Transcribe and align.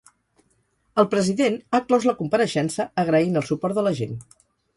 El 1.03 1.07
president 1.11 1.59
ha 1.71 1.81
clos 1.91 2.07
la 2.11 2.15
compareixença 2.23 2.87
agraint 3.05 3.39
el 3.45 3.47
suport 3.53 3.79
de 3.81 3.87
la 3.91 3.95
gent. 4.03 4.19